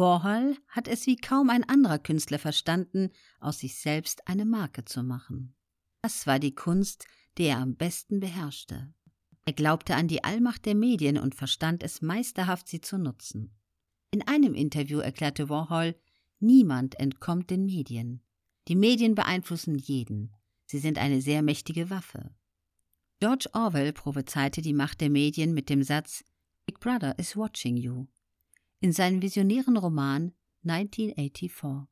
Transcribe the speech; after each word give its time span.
Warhol 0.00 0.56
hat 0.68 0.88
es 0.88 1.06
wie 1.06 1.16
kaum 1.16 1.50
ein 1.50 1.62
anderer 1.68 1.98
Künstler 1.98 2.38
verstanden, 2.38 3.10
aus 3.38 3.58
sich 3.58 3.76
selbst 3.76 4.26
eine 4.26 4.46
Marke 4.46 4.86
zu 4.86 5.02
machen. 5.02 5.54
Das 6.00 6.26
war 6.26 6.38
die 6.38 6.54
Kunst, 6.54 7.06
die 7.36 7.44
er 7.44 7.58
am 7.58 7.76
besten 7.76 8.18
beherrschte. 8.18 8.94
Er 9.44 9.52
glaubte 9.52 9.94
an 9.96 10.08
die 10.08 10.24
Allmacht 10.24 10.64
der 10.64 10.74
Medien 10.74 11.18
und 11.18 11.34
verstand 11.34 11.82
es 11.82 12.00
meisterhaft, 12.00 12.66
sie 12.66 12.80
zu 12.80 12.96
nutzen. 12.96 13.54
In 14.10 14.26
einem 14.26 14.54
Interview 14.54 15.00
erklärte 15.00 15.50
Warhol, 15.50 15.94
niemand 16.38 16.98
entkommt 16.98 17.50
den 17.50 17.66
Medien. 17.66 18.22
Die 18.68 18.76
Medien 18.76 19.14
beeinflussen 19.14 19.74
jeden. 19.74 20.34
Sie 20.64 20.78
sind 20.78 20.96
eine 20.96 21.20
sehr 21.20 21.42
mächtige 21.42 21.90
Waffe. 21.90 22.34
George 23.20 23.50
Orwell 23.52 23.92
prophezeite 23.92 24.62
die 24.62 24.72
Macht 24.72 25.02
der 25.02 25.10
Medien 25.10 25.52
mit 25.52 25.68
dem 25.68 25.82
Satz 25.82 26.24
Big 26.64 26.80
Brother 26.80 27.18
is 27.18 27.36
watching 27.36 27.76
you 27.76 28.06
in 28.80 28.92
seinem 28.92 29.22
visionären 29.22 29.76
Roman 29.76 30.32
1984. 30.64 31.86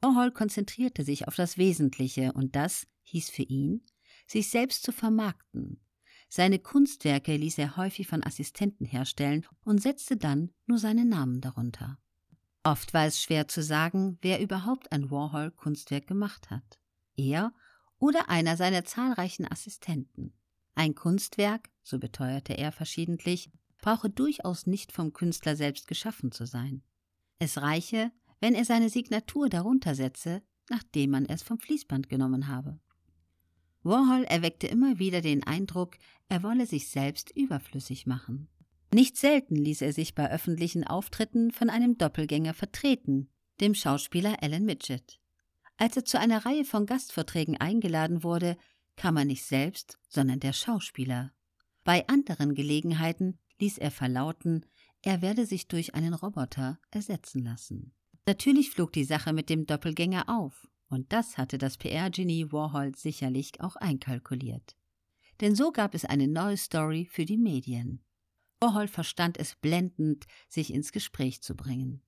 Warhol 0.00 0.30
konzentrierte 0.30 1.04
sich 1.04 1.28
auf 1.28 1.36
das 1.36 1.58
Wesentliche 1.58 2.32
und 2.32 2.56
das 2.56 2.86
hieß 3.02 3.30
für 3.30 3.42
ihn, 3.42 3.84
sich 4.26 4.48
selbst 4.48 4.82
zu 4.82 4.92
vermarkten. 4.92 5.80
Seine 6.28 6.60
Kunstwerke 6.60 7.36
ließ 7.36 7.58
er 7.58 7.76
häufig 7.76 8.06
von 8.06 8.24
Assistenten 8.24 8.86
herstellen 8.86 9.44
und 9.64 9.82
setzte 9.82 10.16
dann 10.16 10.50
nur 10.66 10.78
seinen 10.78 11.08
Namen 11.08 11.40
darunter. 11.40 11.98
Oft 12.62 12.94
war 12.94 13.06
es 13.06 13.20
schwer 13.20 13.48
zu 13.48 13.62
sagen, 13.62 14.18
wer 14.22 14.40
überhaupt 14.40 14.92
ein 14.92 15.10
Warhol-Kunstwerk 15.10 16.06
gemacht 16.06 16.50
hat. 16.50 16.78
Er 17.16 17.52
oder 17.98 18.28
einer 18.28 18.56
seiner 18.56 18.84
zahlreichen 18.84 19.50
Assistenten. 19.50 20.32
Ein 20.74 20.94
Kunstwerk, 20.94 21.68
so 21.82 21.98
beteuerte 21.98 22.56
er 22.56 22.70
verschiedentlich, 22.70 23.50
brauche 23.80 24.10
durchaus 24.10 24.66
nicht 24.66 24.92
vom 24.92 25.12
Künstler 25.12 25.56
selbst 25.56 25.86
geschaffen 25.86 26.32
zu 26.32 26.46
sein. 26.46 26.82
Es 27.38 27.58
reiche, 27.58 28.12
wenn 28.40 28.54
er 28.54 28.64
seine 28.64 28.88
Signatur 28.88 29.48
darunter 29.48 29.94
setze, 29.94 30.42
nachdem 30.68 31.10
man 31.10 31.26
es 31.26 31.42
vom 31.42 31.58
Fließband 31.58 32.08
genommen 32.08 32.48
habe. 32.48 32.78
Warhol 33.82 34.24
erweckte 34.24 34.66
immer 34.66 34.98
wieder 34.98 35.20
den 35.20 35.42
Eindruck, 35.44 35.96
er 36.28 36.42
wolle 36.42 36.66
sich 36.66 36.88
selbst 36.88 37.34
überflüssig 37.34 38.06
machen. 38.06 38.48
Nicht 38.92 39.16
selten 39.16 39.56
ließ 39.56 39.82
er 39.82 39.92
sich 39.92 40.14
bei 40.14 40.30
öffentlichen 40.30 40.84
Auftritten 40.84 41.50
von 41.50 41.70
einem 41.70 41.96
Doppelgänger 41.96 42.54
vertreten, 42.54 43.30
dem 43.60 43.74
Schauspieler 43.74 44.42
Alan 44.42 44.64
Midget. 44.64 45.20
Als 45.76 45.96
er 45.96 46.04
zu 46.04 46.18
einer 46.18 46.44
Reihe 46.44 46.64
von 46.64 46.86
Gastvorträgen 46.86 47.56
eingeladen 47.56 48.22
wurde, 48.22 48.56
kam 48.96 49.16
er 49.16 49.24
nicht 49.24 49.44
selbst, 49.44 49.98
sondern 50.08 50.40
der 50.40 50.52
Schauspieler. 50.52 51.32
Bei 51.84 52.06
anderen 52.08 52.54
Gelegenheiten 52.54 53.38
ließ 53.60 53.78
er 53.78 53.90
verlauten, 53.90 54.66
er 55.02 55.22
werde 55.22 55.46
sich 55.46 55.68
durch 55.68 55.94
einen 55.94 56.14
Roboter 56.14 56.78
ersetzen 56.90 57.42
lassen. 57.42 57.94
Natürlich 58.26 58.70
flog 58.70 58.92
die 58.92 59.04
Sache 59.04 59.32
mit 59.32 59.48
dem 59.48 59.66
Doppelgänger 59.66 60.28
auf, 60.28 60.68
und 60.88 61.12
das 61.12 61.38
hatte 61.38 61.56
das 61.56 61.78
PR-Genie 61.78 62.52
Warhol 62.52 62.94
sicherlich 62.94 63.60
auch 63.60 63.76
einkalkuliert. 63.76 64.76
Denn 65.40 65.54
so 65.54 65.72
gab 65.72 65.94
es 65.94 66.04
eine 66.04 66.28
neue 66.28 66.56
Story 66.56 67.08
für 67.10 67.24
die 67.24 67.38
Medien. 67.38 68.04
Warhol 68.60 68.88
verstand 68.88 69.38
es 69.38 69.54
blendend, 69.54 70.26
sich 70.48 70.74
ins 70.74 70.92
Gespräch 70.92 71.42
zu 71.42 71.56
bringen. 71.56 72.02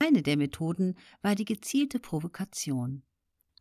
Eine 0.00 0.22
der 0.22 0.36
Methoden 0.36 0.96
war 1.22 1.36
die 1.36 1.44
gezielte 1.44 2.00
Provokation. 2.00 3.04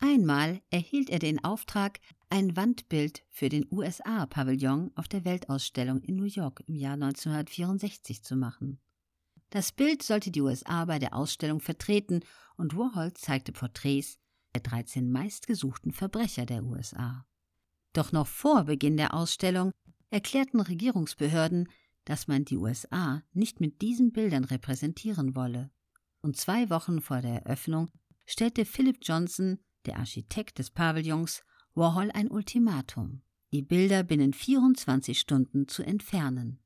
Einmal 0.05 0.61
erhielt 0.69 1.09
er 1.09 1.19
den 1.19 1.41
Auftrag, 1.45 2.01
ein 2.29 2.57
Wandbild 2.57 3.23
für 3.29 3.47
den 3.47 3.65
USA-Pavillon 3.71 4.91
auf 4.95 5.07
der 5.07 5.23
Weltausstellung 5.23 6.01
in 6.01 6.17
New 6.17 6.25
York 6.25 6.61
im 6.67 6.75
Jahr 6.75 6.95
1964 6.95 8.21
zu 8.21 8.35
machen. 8.35 8.81
Das 9.49 9.71
Bild 9.71 10.03
sollte 10.03 10.29
die 10.29 10.41
USA 10.41 10.83
bei 10.83 10.99
der 10.99 11.15
Ausstellung 11.15 11.61
vertreten 11.61 12.19
und 12.57 12.75
Warhol 12.75 13.13
zeigte 13.13 13.53
Porträts 13.53 14.17
der 14.53 14.61
13 14.63 15.09
meistgesuchten 15.09 15.93
Verbrecher 15.93 16.45
der 16.45 16.65
USA. 16.65 17.25
Doch 17.93 18.11
noch 18.11 18.27
vor 18.27 18.65
Beginn 18.65 18.97
der 18.97 19.13
Ausstellung 19.13 19.71
erklärten 20.09 20.59
Regierungsbehörden, 20.59 21.69
dass 22.03 22.27
man 22.27 22.43
die 22.43 22.57
USA 22.57 23.23
nicht 23.31 23.61
mit 23.61 23.81
diesen 23.81 24.11
Bildern 24.11 24.43
repräsentieren 24.43 25.33
wolle. 25.37 25.71
Und 26.21 26.35
zwei 26.35 26.69
Wochen 26.69 26.99
vor 26.99 27.21
der 27.21 27.45
Eröffnung 27.45 27.89
stellte 28.25 28.65
Philip 28.65 28.97
Johnson, 29.01 29.59
der 29.85 29.97
Architekt 29.97 30.59
des 30.59 30.71
Pavillons, 30.71 31.43
Warhol 31.75 32.11
ein 32.11 32.29
Ultimatum, 32.29 33.21
die 33.51 33.61
Bilder 33.61 34.03
binnen 34.03 34.33
24 34.33 35.19
Stunden 35.19 35.67
zu 35.67 35.83
entfernen. 35.83 36.62